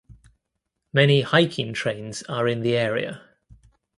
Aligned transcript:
Many 0.93 1.21
hiking 1.21 1.73
trains 1.73 2.23
are 2.23 2.47
in 2.47 2.61
the 2.61 2.75
area. 2.75 3.21